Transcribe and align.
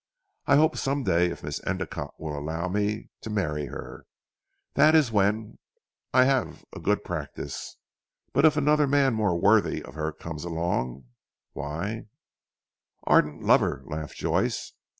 I 0.47 0.55
hope 0.55 0.77
some 0.77 1.03
day 1.03 1.27
if 1.29 1.43
Miss 1.43 1.59
Endicotte 1.63 2.15
will 2.19 2.35
allow 2.35 2.67
me, 2.67 3.11
to 3.21 3.29
marry 3.29 3.67
her 3.67 4.07
that 4.73 4.95
is 4.95 5.11
when 5.11 5.59
I 6.11 6.23
have 6.25 6.65
a 6.73 6.79
good 6.79 7.03
practice. 7.03 7.77
But 8.33 8.43
if 8.45 8.57
another 8.57 8.87
man 8.87 9.13
more 9.13 9.39
worthy 9.39 9.83
of 9.83 9.93
her 9.93 10.11
comes 10.11 10.43
along, 10.43 11.05
why" 11.53 12.07
"Ardent 13.03 13.43
lover!" 13.43 13.83
laughed 13.85 14.15
Joyce. 14.15 14.73